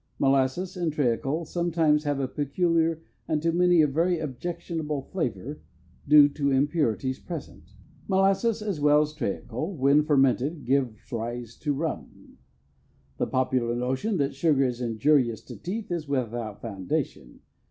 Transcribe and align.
Molasses 0.17 0.75
and 0.75 0.91
treacle 0.91 1.45
sometimes 1.45 2.05
have 2.05 2.19
a 2.19 2.27
peculiar 2.27 3.03
and 3.27 3.39
to 3.43 3.51
many 3.51 3.83
a 3.83 3.87
very 3.87 4.17
objectionable 4.17 5.03
flavor, 5.03 5.61
due 6.07 6.27
to 6.27 6.49
impurities 6.49 7.19
present. 7.19 7.75
Molasses, 8.07 8.63
as 8.63 8.81
well 8.81 9.03
as 9.03 9.13
treacle, 9.13 9.75
when 9.77 10.01
fermented, 10.03 10.65
gives 10.65 11.11
rise 11.11 11.55
to 11.57 11.71
rum. 11.73 12.39
The 13.17 13.27
popular 13.27 13.75
notion 13.75 14.17
that 14.17 14.33
sugar 14.33 14.65
is 14.65 14.81
injurious 14.81 15.41
to 15.43 15.55
teeth 15.55 15.91
is 15.91 16.07
without 16.07 16.63
foundation. 16.63 17.41